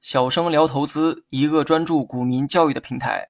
[0.00, 3.28] 小生聊投资，一个专注股民教育的平台。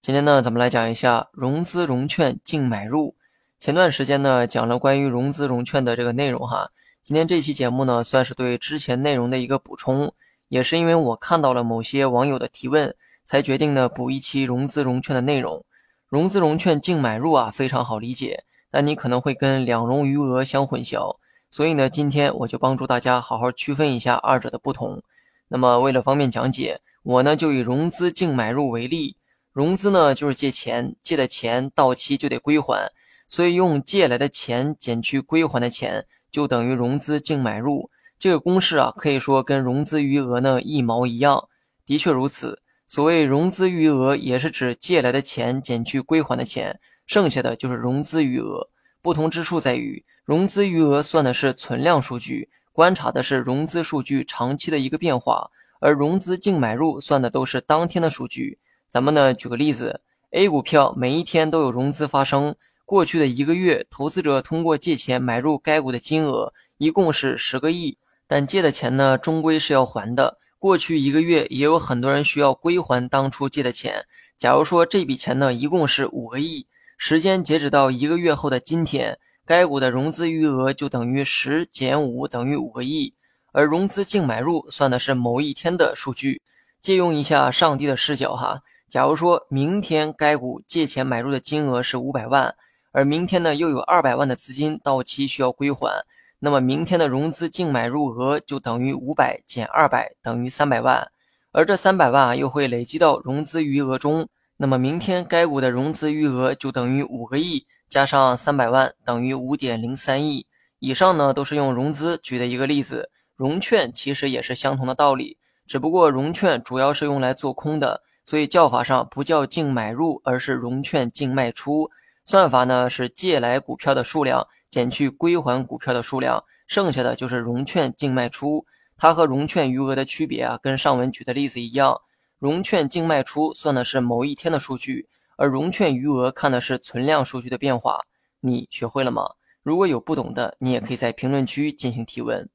[0.00, 3.14] 今天呢，咱们来讲一下融资融券净买入。
[3.58, 6.70] 前段时间呢，讲了关于融资融券的这个内容哈。
[7.02, 10.14] 今天这期节目呢，算是对之前内容的一个补充，
[10.48, 12.94] 也是因为我看到了某些网友的提问，
[13.26, 15.62] 才决定呢补一期融资融券的内容。
[16.08, 21.18] 融资融券净买入啊，非常好理解，但你可能会跟两融余额相混淆，
[21.52, 25.02] 所以呢，今天我就帮助大家好好区分一下二者的不同。
[25.48, 29.18] 那么为了方便讲解，我呢就以融资净买入为例。
[29.52, 32.90] 融资呢就是借钱，借的钱到期就得归还，
[33.28, 37.90] 所以用借来的钱减去归还的钱，就等于融资净买入。
[38.18, 41.50] 这个公式啊，可以说跟融资余额呢一毛一样。
[41.84, 48.70] 的确如此，所谓融资余额，也是指借来的钱减去归还的钱，剩下的就是融资余额。
[49.02, 55.50] 不同之处在于，融资余额算的是存量数据，观察的是融资数据长期的一个变化，
[55.80, 58.60] 而融资净买入算的都是当天的数据。
[58.88, 62.54] 咱们呢，举个例子，A 股票每一天都有融资发生。
[62.84, 67.98] 过去的一个月，投资者通过借钱买入该股的金额一共是十个亿，
[68.28, 70.38] 但借的钱呢，终归是要还的。
[70.60, 74.04] 过去一个月，也有很多人需要归还当初借的钱。
[74.38, 83.14] 假如说这笔钱呢，一共是五个亿，时间截止到一个月后的今天，该股的融资余额就等于十减五等于五个亿，
[83.52, 86.42] 而融资净买入算的是某一天的数据。
[86.80, 88.62] 借用一下上帝的视角哈。
[88.88, 92.54] 假如说明天该股借钱买入的金额是五百万，
[92.90, 96.04] 而明天呢又有二百万的资金到期需要归还，
[96.40, 101.10] 那么明天的融资净买入额就等于五百减二百等于三百万，
[101.52, 110.46] 而这三百万啊又会累积到融资余额中，那么明天该股的融资余额就等于五个亿加上三百万等于五点零三亿。
[110.78, 118.00] 以上呢都是用融资举的一个例子，融券其实也是相同的道理，只不过融券主要是用来做空的。
[118.24, 121.90] 所以叫法上不叫净买入，而是融券净卖出。
[122.24, 128.64] 算法呢是借来股票的数量减去归还股票的数量，剩下的就是融券净卖出。
[128.96, 132.00] 它和融券余额的区别啊，跟上文举的例子一样，
[132.38, 138.02] 融券净卖出算的是某一天的数据，而融券余额看的是存量数据的变化。
[138.40, 139.34] 你学会了吗？
[139.62, 142.48] 如果有不懂的，你也可以在评论区进行提问。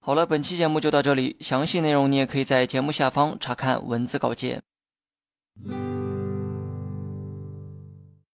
[0.00, 4.62] 好了，本期节目就到这里，详细内容你也可以在节目下方查看文字稿件。